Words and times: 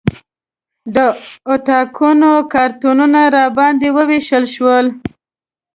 د 0.95 0.97
اتاقونو 1.53 2.31
کارتونه 2.53 3.19
راباندې 3.35 3.89
ووېشل 3.93 4.45
شول. 4.55 4.85